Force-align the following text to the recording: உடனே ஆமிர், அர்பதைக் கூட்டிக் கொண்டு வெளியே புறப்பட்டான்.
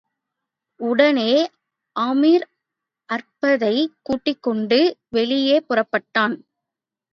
உடனே 0.79 1.33
ஆமிர், 1.95 2.45
அர்பதைக் 3.09 3.93
கூட்டிக் 4.01 4.43
கொண்டு 4.43 4.79
வெளியே 5.09 5.63
புறப்பட்டான். 5.69 6.35